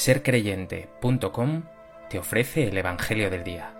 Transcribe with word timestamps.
sercreyente.com 0.00 1.64
te 2.08 2.18
ofrece 2.18 2.68
el 2.68 2.78
Evangelio 2.78 3.28
del 3.28 3.44
Día. 3.44 3.74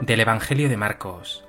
Del 0.00 0.20
Evangelio 0.20 0.70
de 0.70 0.78
Marcos. 0.78 1.44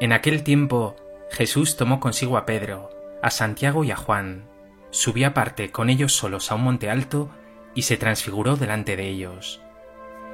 En 0.00 0.12
aquel 0.12 0.42
tiempo 0.42 0.96
Jesús 1.30 1.76
tomó 1.76 2.00
consigo 2.00 2.36
a 2.36 2.46
Pedro, 2.46 2.90
a 3.22 3.30
Santiago 3.30 3.84
y 3.84 3.92
a 3.92 3.96
Juan, 3.96 4.48
subió 4.90 5.28
aparte 5.28 5.70
con 5.70 5.88
ellos 5.88 6.12
solos 6.12 6.50
a 6.50 6.56
un 6.56 6.64
monte 6.64 6.90
alto 6.90 7.30
y 7.76 7.82
se 7.82 7.96
transfiguró 7.96 8.56
delante 8.56 8.96
de 8.96 9.06
ellos. 9.06 9.62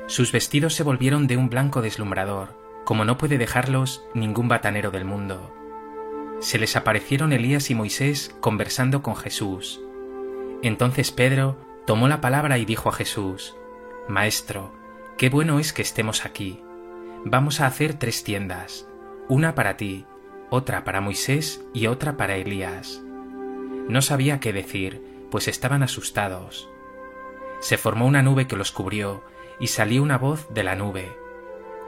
Sus 0.06 0.30
vestidos 0.30 0.74
se 0.74 0.84
volvieron 0.84 1.26
de 1.26 1.36
un 1.36 1.50
blanco 1.50 1.82
deslumbrador, 1.82 2.54
como 2.84 3.04
no 3.04 3.18
puede 3.18 3.38
dejarlos 3.38 4.04
ningún 4.14 4.46
batanero 4.48 4.92
del 4.92 5.04
mundo. 5.04 5.52
Se 6.40 6.58
les 6.58 6.76
aparecieron 6.76 7.32
Elías 7.32 7.70
y 7.70 7.74
Moisés 7.74 8.34
conversando 8.40 9.02
con 9.02 9.16
Jesús. 9.16 9.80
Entonces 10.62 11.10
Pedro 11.10 11.56
tomó 11.86 12.06
la 12.06 12.20
palabra 12.20 12.58
y 12.58 12.64
dijo 12.64 12.88
a 12.88 12.92
Jesús, 12.92 13.56
Maestro, 14.08 14.72
qué 15.18 15.28
bueno 15.28 15.58
es 15.58 15.72
que 15.72 15.82
estemos 15.82 16.24
aquí. 16.24 16.62
Vamos 17.24 17.60
a 17.60 17.66
hacer 17.66 17.94
tres 17.94 18.22
tiendas, 18.22 18.86
una 19.28 19.56
para 19.56 19.76
ti, 19.76 20.06
otra 20.50 20.84
para 20.84 21.00
Moisés 21.00 21.64
y 21.74 21.88
otra 21.88 22.16
para 22.16 22.36
Elías. 22.36 23.02
No 23.88 24.02
sabía 24.02 24.38
qué 24.38 24.52
decir, 24.52 25.02
pues 25.32 25.48
estaban 25.48 25.82
asustados. 25.82 26.68
Se 27.60 27.76
formó 27.76 28.06
una 28.06 28.22
nube 28.22 28.46
que 28.46 28.56
los 28.56 28.70
cubrió, 28.70 29.24
y 29.58 29.68
salió 29.68 30.02
una 30.02 30.18
voz 30.18 30.46
de 30.52 30.62
la 30.62 30.74
nube. 30.74 31.16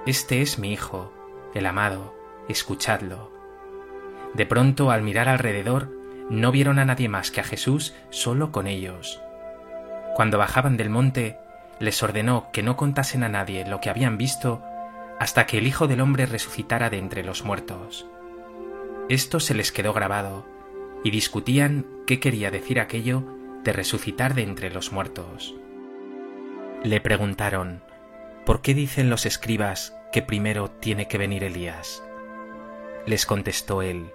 Este 0.06 0.42
es 0.42 0.58
mi 0.58 0.72
Hijo, 0.72 1.12
el 1.54 1.66
amado, 1.66 2.14
escuchadlo. 2.48 3.30
De 4.34 4.46
pronto, 4.46 4.90
al 4.90 5.02
mirar 5.02 5.28
alrededor, 5.28 5.90
no 6.30 6.52
vieron 6.52 6.78
a 6.78 6.84
nadie 6.84 7.08
más 7.08 7.30
que 7.30 7.40
a 7.40 7.44
Jesús 7.44 7.94
solo 8.10 8.52
con 8.52 8.66
ellos. 8.66 9.20
Cuando 10.14 10.38
bajaban 10.38 10.76
del 10.76 10.90
monte, 10.90 11.38
les 11.80 12.02
ordenó 12.02 12.50
que 12.52 12.62
no 12.62 12.76
contasen 12.76 13.22
a 13.22 13.28
nadie 13.28 13.66
lo 13.66 13.80
que 13.80 13.90
habían 13.90 14.18
visto 14.18 14.62
hasta 15.18 15.46
que 15.46 15.58
el 15.58 15.66
Hijo 15.66 15.88
del 15.88 16.00
Hombre 16.00 16.26
resucitara 16.26 16.90
de 16.90 16.98
entre 16.98 17.24
los 17.24 17.44
muertos. 17.44 18.06
Esto 19.08 19.40
se 19.40 19.54
les 19.54 19.72
quedó 19.72 19.92
grabado, 19.92 20.46
y 21.04 21.10
discutían 21.10 21.86
qué 22.06 22.20
quería 22.20 22.50
decir 22.50 22.80
aquello 22.80 23.24
de 23.64 23.72
resucitar 23.72 24.34
de 24.34 24.42
entre 24.42 24.70
los 24.70 24.92
muertos. 24.92 25.54
Le 26.84 27.00
preguntaron, 27.00 27.82
¿por 28.46 28.62
qué 28.62 28.72
dicen 28.72 29.10
los 29.10 29.26
escribas 29.26 29.96
que 30.12 30.22
primero 30.22 30.70
tiene 30.70 31.08
que 31.08 31.18
venir 31.18 31.42
Elías? 31.42 32.04
Les 33.04 33.26
contestó 33.26 33.82
él, 33.82 34.12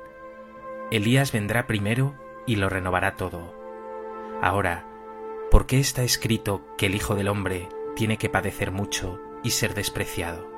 Elías 0.91 1.31
vendrá 1.31 1.65
primero 1.65 2.13
y 2.45 2.57
lo 2.57 2.69
renovará 2.69 3.15
todo. 3.15 3.55
Ahora, 4.41 4.85
¿por 5.49 5.65
qué 5.65 5.79
está 5.79 6.03
escrito 6.03 6.65
que 6.77 6.85
el 6.85 6.95
Hijo 6.95 7.15
del 7.15 7.29
Hombre 7.29 7.67
tiene 7.95 8.17
que 8.17 8.29
padecer 8.29 8.71
mucho 8.71 9.19
y 9.43 9.51
ser 9.51 9.73
despreciado? 9.73 10.49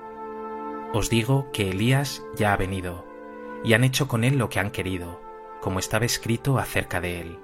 Os 0.94 1.09
digo 1.09 1.52
que 1.52 1.69
Elías 1.69 2.22
ya 2.36 2.53
ha 2.53 2.58
venido, 2.58 3.06
y 3.64 3.73
han 3.73 3.84
hecho 3.84 4.08
con 4.08 4.23
él 4.23 4.38
lo 4.38 4.50
que 4.50 4.59
han 4.59 4.72
querido, 4.72 5.22
como 5.62 5.80
estaba 5.80 6.06
escrito 6.06 6.59
acerca 6.59 7.02
de 7.02 7.22
él. 7.22 7.40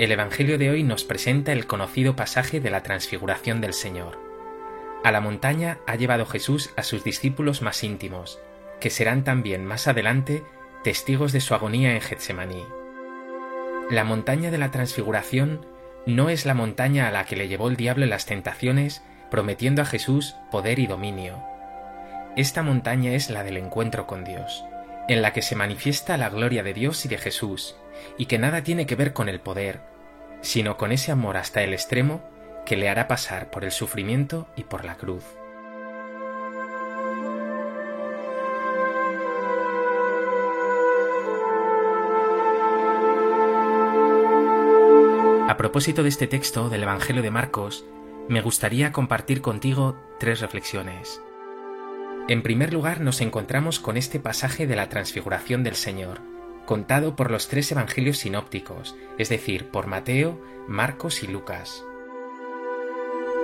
El 0.00 0.10
Evangelio 0.10 0.58
de 0.58 0.70
hoy 0.70 0.82
nos 0.82 1.04
presenta 1.04 1.52
el 1.52 1.68
conocido 1.68 2.16
pasaje 2.16 2.58
de 2.58 2.68
la 2.68 2.82
transfiguración 2.82 3.60
del 3.60 3.72
Señor. 3.72 4.18
A 5.04 5.12
la 5.12 5.20
montaña 5.20 5.78
ha 5.86 5.94
llevado 5.94 6.26
Jesús 6.26 6.70
a 6.76 6.82
sus 6.82 7.04
discípulos 7.04 7.62
más 7.62 7.84
íntimos, 7.84 8.40
que 8.80 8.90
serán 8.90 9.22
también 9.22 9.64
más 9.64 9.86
adelante 9.86 10.42
testigos 10.82 11.30
de 11.30 11.40
su 11.40 11.54
agonía 11.54 11.94
en 11.94 12.00
Getsemaní. 12.00 12.64
La 13.88 14.02
montaña 14.02 14.50
de 14.50 14.58
la 14.58 14.72
transfiguración 14.72 15.64
no 16.06 16.28
es 16.28 16.44
la 16.44 16.54
montaña 16.54 17.06
a 17.06 17.12
la 17.12 17.24
que 17.24 17.36
le 17.36 17.46
llevó 17.46 17.68
el 17.68 17.76
diablo 17.76 18.02
en 18.02 18.10
las 18.10 18.26
tentaciones, 18.26 19.04
prometiendo 19.30 19.80
a 19.80 19.86
Jesús 19.86 20.34
poder 20.50 20.80
y 20.80 20.88
dominio. 20.88 21.40
Esta 22.36 22.64
montaña 22.64 23.12
es 23.12 23.30
la 23.30 23.44
del 23.44 23.58
encuentro 23.58 24.08
con 24.08 24.24
Dios, 24.24 24.64
en 25.08 25.22
la 25.22 25.32
que 25.32 25.42
se 25.42 25.54
manifiesta 25.54 26.16
la 26.16 26.30
gloria 26.30 26.64
de 26.64 26.74
Dios 26.74 27.04
y 27.04 27.08
de 27.08 27.18
Jesús, 27.18 27.76
y 28.18 28.26
que 28.26 28.38
nada 28.38 28.62
tiene 28.62 28.86
que 28.86 28.96
ver 28.96 29.12
con 29.12 29.28
el 29.28 29.40
poder, 29.40 29.80
sino 30.40 30.76
con 30.76 30.92
ese 30.92 31.12
amor 31.12 31.36
hasta 31.36 31.62
el 31.62 31.72
extremo 31.72 32.22
que 32.66 32.76
le 32.76 32.88
hará 32.88 33.08
pasar 33.08 33.50
por 33.50 33.64
el 33.64 33.70
sufrimiento 33.70 34.46
y 34.56 34.64
por 34.64 34.84
la 34.84 34.96
cruz. 34.96 35.24
A 45.48 45.56
propósito 45.56 46.02
de 46.02 46.08
este 46.08 46.26
texto 46.26 46.68
del 46.68 46.82
Evangelio 46.82 47.22
de 47.22 47.30
Marcos, 47.30 47.84
me 48.28 48.40
gustaría 48.40 48.92
compartir 48.92 49.40
contigo 49.40 49.96
tres 50.18 50.40
reflexiones. 50.40 51.20
En 52.26 52.42
primer 52.42 52.72
lugar, 52.72 53.00
nos 53.02 53.20
encontramos 53.20 53.78
con 53.78 53.98
este 53.98 54.18
pasaje 54.18 54.66
de 54.66 54.76
la 54.76 54.88
transfiguración 54.88 55.62
del 55.62 55.74
Señor, 55.74 56.22
contado 56.64 57.16
por 57.16 57.30
los 57.30 57.48
tres 57.48 57.70
evangelios 57.72 58.18
sinópticos, 58.18 58.96
es 59.18 59.28
decir, 59.28 59.70
por 59.70 59.86
Mateo, 59.86 60.40
Marcos 60.66 61.22
y 61.22 61.26
Lucas. 61.26 61.84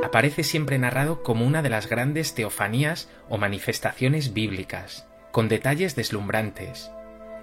Aparece 0.03 0.44
siempre 0.44 0.78
narrado 0.78 1.22
como 1.22 1.47
una 1.47 1.62
de 1.62 1.69
las 1.69 1.88
grandes 1.88 2.34
teofanías 2.34 3.08
o 3.28 3.36
manifestaciones 3.36 4.32
bíblicas, 4.32 5.06
con 5.31 5.48
detalles 5.48 5.94
deslumbrantes. 5.94 6.91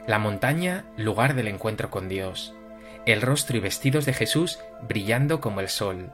La 0.07 0.19
montaña, 0.19 0.85
lugar 0.97 1.35
del 1.35 1.47
encuentro 1.47 1.89
con 1.91 2.09
Dios, 2.09 2.55
el 3.05 3.21
rostro 3.21 3.57
y 3.57 3.59
vestidos 3.59 4.05
de 4.05 4.13
Jesús 4.13 4.59
brillando 4.81 5.39
como 5.39 5.61
el 5.61 5.69
sol, 5.69 6.11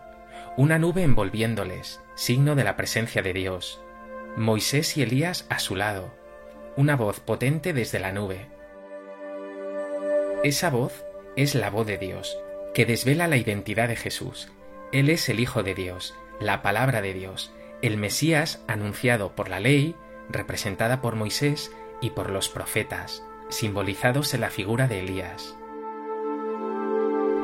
una 0.58 0.78
nube 0.78 1.04
envolviéndoles, 1.04 2.02
signo 2.16 2.56
de 2.56 2.64
la 2.64 2.76
presencia 2.76 3.22
de 3.22 3.34
Dios, 3.34 3.82
Moisés 4.36 4.98
y 4.98 5.02
Elías 5.02 5.46
a 5.50 5.60
su 5.60 5.76
lado, 5.76 6.14
una 6.76 6.96
voz 6.96 7.20
potente 7.20 7.74
desde 7.74 8.00
la 8.00 8.12
nube, 8.12 8.48
esa 10.44 10.70
voz 10.70 11.06
es 11.38 11.56
la 11.56 11.70
voz 11.70 11.88
de 11.88 11.98
Dios, 11.98 12.38
que 12.74 12.86
desvela 12.86 13.28
la 13.28 13.38
identidad 13.38 13.88
de 13.88 13.96
Jesús. 13.96 14.50
Él 14.92 15.10
es 15.10 15.30
el 15.30 15.40
Hijo 15.40 15.64
de 15.64 15.74
Dios, 15.74 16.14
la 16.42 16.62
palabra 16.62 17.02
de 17.02 17.14
Dios, 17.14 17.54
el 17.82 17.96
Mesías 17.96 18.62
anunciado 18.68 19.36
por 19.36 19.48
la 19.50 19.62
ley, 19.62 19.96
representada 20.30 21.02
por 21.02 21.16
Moisés 21.16 21.72
y 22.02 22.10
por 22.10 22.30
los 22.30 22.50
profetas, 22.50 23.24
simbolizados 23.50 24.34
en 24.34 24.42
la 24.42 24.50
figura 24.50 24.90
de 24.90 25.00
Elías. 25.00 25.56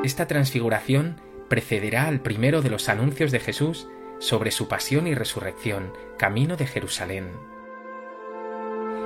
Esta 0.03 0.27
transfiguración 0.27 1.21
precederá 1.47 2.05
al 2.05 2.19
primero 2.19 2.61
de 2.61 2.69
los 2.69 2.89
anuncios 2.89 3.31
de 3.31 3.39
Jesús 3.39 3.87
sobre 4.19 4.51
su 4.51 4.67
pasión 4.67 5.07
y 5.07 5.15
resurrección, 5.15 5.93
camino 6.17 6.57
de 6.57 6.67
Jerusalén. 6.67 7.31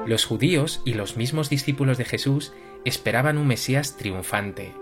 Los 0.08 0.26
judíos 0.26 0.82
y 0.84 0.96
los 0.96 1.16
mismos 1.16 1.50
discípulos 1.50 1.98
de 1.98 2.06
Jesús 2.06 2.54
esperaban 2.86 3.38
un 3.38 3.48
Mesías 3.48 3.98
triunfante. 3.98 4.74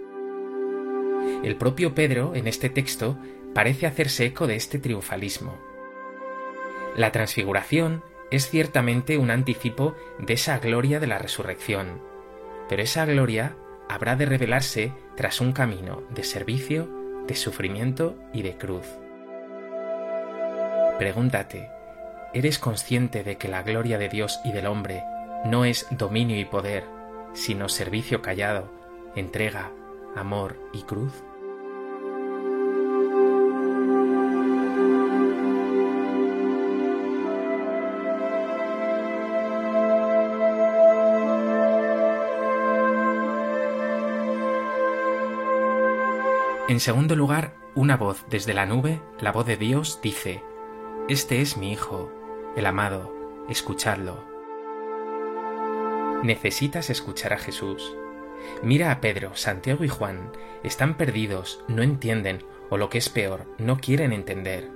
El 1.44 1.56
propio 1.56 1.94
Pedro, 1.94 2.34
en 2.36 2.48
este 2.48 2.70
texto, 2.70 3.18
parece 3.54 3.86
hacerse 3.86 4.26
eco 4.26 4.48
de 4.48 4.56
este 4.56 4.80
triunfalismo. 4.80 5.58
La 6.96 7.12
transfiguración 7.12 8.04
es 8.32 8.50
ciertamente 8.50 9.18
un 9.18 9.30
anticipo 9.30 9.96
de 10.20 10.34
esa 10.34 10.60
gloria 10.60 11.00
de 11.00 11.08
la 11.08 11.18
resurrección, 11.18 12.02
pero 12.70 12.82
esa 12.82 13.06
gloria 13.06 13.56
habrá 13.90 14.16
de 14.16 14.26
revelarse 14.26 14.94
tras 15.16 15.42
un 15.42 15.52
camino 15.52 16.04
de 16.10 16.24
servicio, 16.24 16.90
de 17.28 17.36
sufrimiento 17.36 18.18
y 18.34 18.42
de 18.42 18.58
cruz. 18.58 18.88
Pregúntate, 20.98 21.70
¿eres 22.34 22.58
consciente 22.58 23.24
de 23.24 23.38
que 23.38 23.48
la 23.48 23.64
gloria 23.64 23.98
de 23.98 24.08
Dios 24.08 24.40
y 24.46 24.52
del 24.52 24.68
hombre 24.68 25.04
no 25.46 25.66
es 25.66 25.88
dominio 25.92 26.40
y 26.40 26.46
poder, 26.46 26.86
sino 27.34 27.70
servicio 27.70 28.22
callado, 28.22 28.72
entrega, 29.16 29.72
amor 30.16 30.58
y 30.74 30.84
cruz? 30.84 31.24
En 46.72 46.80
segundo 46.80 47.18
lugar, 47.18 47.54
una 47.76 47.98
voz 47.98 48.24
desde 48.30 48.54
la 48.54 48.66
nube, 48.66 49.02
la 49.20 49.34
voz 49.34 49.46
de 49.46 49.58
Dios, 49.58 50.00
dice, 50.02 50.42
Este 51.10 51.42
es 51.42 51.58
mi 51.58 51.74
Hijo, 51.74 52.10
el 52.56 52.66
amado, 52.66 53.14
escuchadlo. 53.50 54.31
Necesitas 56.24 56.90
escuchar 56.92 57.34
a 57.34 57.38
Jesús. 57.38 57.96
Mira 58.62 58.92
a 58.92 59.02
Pedro, 59.02 59.36
Santiago 59.36 59.84
y 59.84 59.88
Juan, 59.88 60.32
están 60.64 60.96
perdidos, 60.96 61.64
no 61.68 61.82
entienden, 61.82 62.44
o 62.70 62.78
lo 62.78 62.90
que 62.90 63.00
es 63.00 63.10
peor, 63.10 63.48
no 63.58 63.80
quieren 63.80 64.14
entender. 64.14 64.70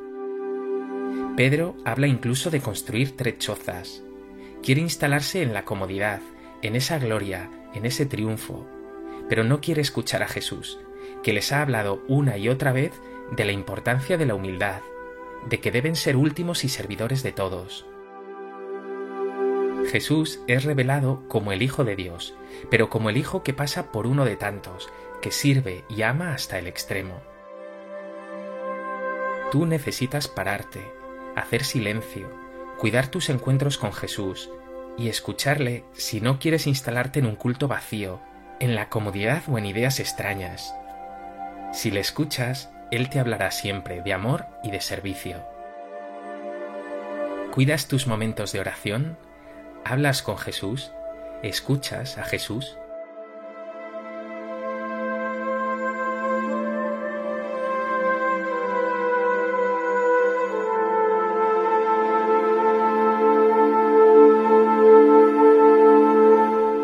Pedro 1.38 1.76
habla 1.86 2.08
incluso 2.08 2.50
de 2.50 2.62
construir 2.62 3.16
tres 3.16 3.38
chozas. 3.38 4.04
Quiere 4.64 4.82
instalarse 4.82 5.44
en 5.44 5.54
la 5.54 5.66
comodidad, 5.66 6.22
en 6.64 6.76
esa 6.76 6.98
gloria, 6.98 7.52
en 7.74 7.86
ese 7.86 8.08
triunfo, 8.08 8.66
pero 9.30 9.44
no 9.44 9.62
quiere 9.62 9.82
escuchar 9.82 10.24
a 10.24 10.28
Jesús, 10.28 10.80
que 11.22 11.34
les 11.34 11.52
ha 11.52 11.62
hablado 11.62 12.04
una 12.08 12.38
y 12.38 12.50
otra 12.50 12.72
vez 12.72 12.92
de 13.36 13.46
la 13.46 13.52
importancia 13.52 14.18
de 14.18 14.26
la 14.26 14.34
humildad, 14.34 14.82
de 15.48 15.60
que 15.60 15.72
deben 15.72 15.96
ser 15.96 16.16
últimos 16.16 16.64
y 16.64 16.70
servidores 16.70 17.22
de 17.22 17.34
todos. 17.34 17.86
Jesús 19.92 20.40
es 20.48 20.64
revelado 20.64 21.24
como 21.28 21.52
el 21.52 21.62
Hijo 21.62 21.84
de 21.84 21.96
Dios, 21.96 22.34
pero 22.70 22.90
como 22.90 23.10
el 23.10 23.18
Hijo 23.18 23.44
que 23.44 23.54
pasa 23.54 23.92
por 23.92 24.08
uno 24.08 24.26
de 24.26 24.36
tantos, 24.36 24.90
que 25.22 25.32
sirve 25.32 25.84
y 25.90 26.02
ama 26.02 26.34
hasta 26.34 26.60
el 26.60 26.68
extremo. 26.68 27.22
Tú 29.52 29.66
necesitas 29.66 30.28
pararte, 30.28 30.82
hacer 31.36 31.64
silencio, 31.64 32.30
cuidar 32.78 33.08
tus 33.08 33.30
encuentros 33.30 33.78
con 33.78 33.94
Jesús 33.94 34.50
y 34.98 35.10
escucharle 35.10 35.84
si 35.94 36.22
no 36.22 36.40
quieres 36.40 36.68
instalarte 36.68 37.20
en 37.20 37.26
un 37.26 37.36
culto 37.36 37.68
vacío, 37.68 38.20
en 38.60 38.76
la 38.76 38.90
comodidad 38.90 39.44
o 39.48 39.58
en 39.58 39.66
ideas 39.66 40.00
extrañas. 40.00 40.74
Si 41.74 41.92
le 41.92 42.00
escuchas, 42.00 42.72
Él 42.92 43.10
te 43.10 43.20
hablará 43.20 43.52
siempre 43.52 44.02
de 44.02 44.14
amor 44.14 44.46
y 44.64 44.72
de 44.72 44.82
servicio. 44.82 45.44
¿Cuidas 47.52 47.88
tus 47.88 48.08
momentos 48.08 48.52
de 48.52 48.60
oración? 48.60 49.18
¿Hablas 49.88 50.24
con 50.24 50.40
Jesús? 50.40 50.92
¿Escuchas 51.44 52.18
a 52.18 52.24
Jesús? 52.24 52.76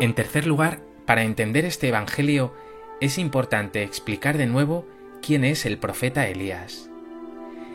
En 0.00 0.14
tercer 0.14 0.46
lugar, 0.46 0.80
para 1.04 1.24
entender 1.24 1.64
este 1.64 1.88
Evangelio 1.88 2.54
es 3.00 3.18
importante 3.18 3.82
explicar 3.82 4.38
de 4.38 4.46
nuevo 4.46 4.86
quién 5.20 5.42
es 5.42 5.66
el 5.66 5.76
profeta 5.76 6.28
Elías. 6.28 6.88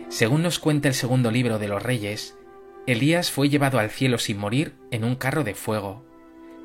Según 0.08 0.42
nos 0.42 0.58
cuenta 0.58 0.88
el 0.88 0.94
segundo 0.94 1.32
libro 1.32 1.60
de 1.60 1.68
los 1.68 1.84
Reyes, 1.84 2.37
Elías 2.88 3.32
fue 3.32 3.50
llevado 3.50 3.80
al 3.80 3.90
cielo 3.90 4.18
sin 4.18 4.38
morir 4.38 4.74
en 4.92 5.04
un 5.04 5.16
carro 5.16 5.44
de 5.44 5.54
fuego, 5.56 6.06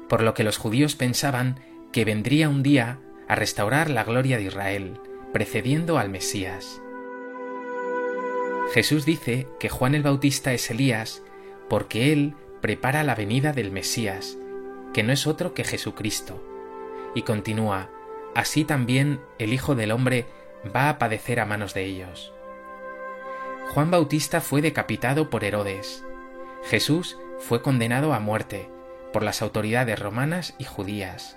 por 0.09 0.23
lo 0.23 0.35
que 0.35 0.45
los 0.45 0.57
judíos 0.57 0.95
pensaban 0.95 1.59
que 1.91 2.05
vendría 2.05 2.49
un 2.49 2.63
día 2.63 3.01
a 3.27 3.35
restaurar 3.35 3.91
la 3.91 4.05
gloria 4.05 4.37
de 4.37 4.45
Israel, 4.45 5.01
precediendo 5.33 5.99
al 5.99 6.11
Mesías. 6.11 6.81
Jesús 8.73 9.05
dice 9.05 9.49
que 9.59 9.69
Juan 9.69 9.97
el 9.97 10.05
Bautista 10.05 10.53
es 10.53 10.71
Elías 10.71 11.25
porque 11.69 12.13
él 12.13 12.35
prepara 12.61 13.03
la 13.03 13.17
venida 13.17 13.53
del 13.53 13.73
Mesías, 13.73 14.39
que 14.95 15.03
no 15.03 15.13
es 15.13 15.27
otro 15.27 15.55
que 15.55 15.65
Jesucristo. 15.65 16.41
Y 17.17 17.23
continúa, 17.23 17.91
así 18.37 18.65
también 18.65 19.21
el 19.41 19.53
Hijo 19.53 19.75
del 19.75 19.91
Hombre 19.91 20.27
va 20.75 20.89
a 20.89 20.99
padecer 21.01 21.41
a 21.41 21.47
manos 21.47 21.75
de 21.75 21.85
ellos. 21.85 22.33
Juan 23.71 23.91
Bautista 23.91 24.41
fue 24.41 24.63
decapitado 24.63 25.29
por 25.31 25.43
Herodes, 25.43 26.05
Jesús 26.65 27.19
fue 27.39 27.63
condenado 27.63 28.15
a 28.15 28.21
muerte 28.21 28.71
por 29.13 29.23
las 29.23 29.43
autoridades 29.43 29.99
romanas 29.99 30.55
y 30.59 30.65
judías. 30.65 31.37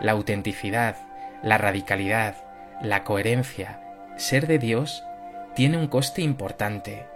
La 0.00 0.12
autenticidad, 0.12 0.96
la 1.42 1.58
radicalidad, 1.58 2.36
la 2.82 3.04
coherencia, 3.04 3.80
ser 4.16 4.46
de 4.46 4.58
Dios, 4.58 5.04
tiene 5.54 5.76
un 5.76 5.88
coste 5.88 6.22
importante. 6.22 7.06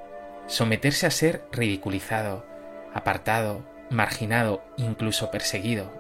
Someterse 0.47 1.07
a 1.07 1.11
ser 1.11 1.45
ridiculizado, 1.53 2.47
apartado, 2.95 3.65
marginado, 3.91 4.63
incluso 4.77 5.31
perseguido. 5.31 5.93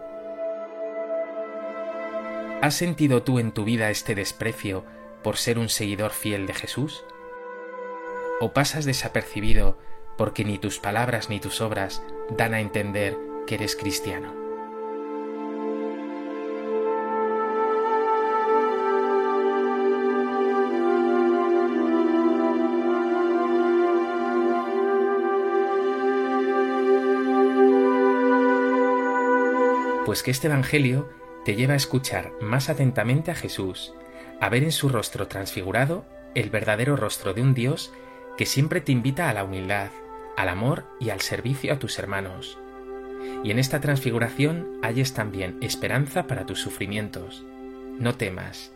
¿Has 2.60 2.75
sentido 2.75 3.22
tú 3.22 3.38
en 3.38 3.52
tu 3.52 3.64
vida 3.64 3.90
este 3.90 4.14
desprecio 4.14 4.84
por 5.22 5.37
ser 5.37 5.58
un 5.58 5.69
seguidor 5.69 6.12
fiel 6.12 6.46
de 6.46 6.55
Jesús? 6.55 7.05
¿O 8.40 8.52
pasas 8.52 8.84
desapercibido 8.84 9.78
porque 10.16 10.44
ni 10.44 10.58
tus 10.58 10.78
palabras 10.78 11.28
ni 11.28 11.40
tus 11.40 11.60
obras 11.60 12.02
dan 12.30 12.54
a 12.54 12.60
entender 12.60 13.16
que 13.46 13.56
eres 13.56 13.76
cristiano. 13.76 14.42
Pues 30.04 30.22
que 30.22 30.30
este 30.30 30.48
Evangelio 30.48 31.08
te 31.44 31.56
lleva 31.56 31.72
a 31.72 31.76
escuchar 31.76 32.32
más 32.40 32.68
atentamente 32.68 33.30
a 33.30 33.34
Jesús, 33.34 33.94
a 34.40 34.48
ver 34.48 34.62
en 34.62 34.72
su 34.72 34.88
rostro 34.88 35.26
transfigurado 35.28 36.04
el 36.34 36.50
verdadero 36.50 36.96
rostro 36.96 37.34
de 37.34 37.42
un 37.42 37.54
Dios 37.54 37.92
que 38.36 38.46
siempre 38.46 38.80
te 38.80 38.92
invita 38.92 39.28
a 39.28 39.32
la 39.32 39.44
humildad, 39.44 39.90
al 40.37 40.49
amor 40.49 40.84
y 41.00 41.11
al 41.11 41.20
servicio 41.20 41.73
a 41.73 41.79
tus 41.79 41.99
hermanos. 41.99 42.58
Y 43.44 43.50
en 43.50 43.58
esta 43.58 43.81
transfiguración 43.81 44.79
halles 44.82 45.14
también 45.14 45.58
esperanza 45.61 46.26
para 46.26 46.46
tus 46.46 46.61
sufrimientos. 46.61 47.44
No 47.99 48.14
temas, 48.14 48.73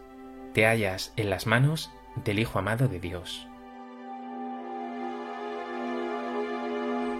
te 0.53 0.67
hallas 0.67 1.13
en 1.17 1.31
las 1.31 1.47
manos 1.47 1.91
del 2.25 2.39
Hijo 2.39 2.59
amado 2.59 2.89
de 2.89 3.01
Dios. 3.01 3.47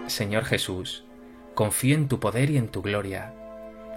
Señor 0.07 0.45
Jesús, 0.45 1.03
confío 1.53 1.95
en 1.95 2.07
tu 2.07 2.19
poder 2.19 2.49
y 2.49 2.57
en 2.57 2.69
tu 2.69 2.81
gloria. 2.81 3.33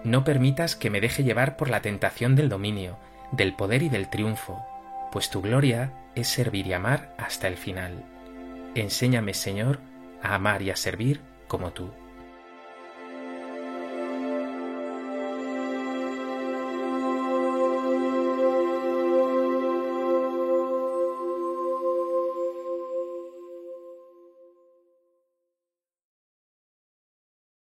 No 0.03 0.25
permitas 0.25 0.77
que 0.77 0.91
me 0.91 1.01
deje 1.01 1.23
llevar 1.23 1.57
por 1.57 1.71
la 1.71 1.83
tentación 1.83 2.35
del 2.35 2.49
dominio, 2.49 2.99
del 3.33 3.55
poder 3.55 3.83
y 3.83 3.89
del 3.89 4.11
triunfo, 4.11 4.65
pues 5.13 5.31
tu 5.31 5.43
gloria 5.43 5.93
es 6.15 6.29
servir 6.29 6.67
y 6.67 6.73
amar 6.73 7.15
hasta 7.19 7.49
el 7.49 7.57
final. 7.57 8.05
Enséñame, 8.75 9.35
Señor, 9.35 9.81
a 10.23 10.35
amar 10.35 10.63
y 10.63 10.71
a 10.71 10.77
servir 10.77 11.21
como 11.49 11.73
tú. 11.73 11.91